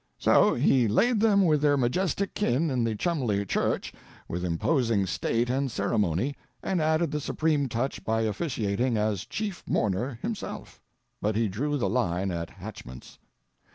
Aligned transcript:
So 0.17 0.55
he 0.55 0.87
laid 0.87 1.19
them 1.19 1.45
with 1.45 1.61
their 1.61 1.77
majestic 1.77 2.33
kin 2.33 2.71
in 2.71 2.83
the 2.85 2.95
Cholmondeley 2.95 3.45
church, 3.47 3.93
with 4.27 4.43
imposing 4.43 5.05
state 5.05 5.47
and 5.47 5.69
ceremony, 5.69 6.33
and 6.63 6.81
added 6.81 7.11
the 7.11 7.19
supreme 7.19 7.69
touch 7.69 8.03
by 8.03 8.21
officiating 8.21 8.97
as 8.97 9.27
chief 9.27 9.63
mourner 9.67 10.17
himself. 10.23 10.81
But 11.21 11.35
he 11.35 11.47
drew 11.47 11.77
the 11.77 11.87
line 11.87 12.31
at 12.31 12.49
hatchments. 12.49 13.19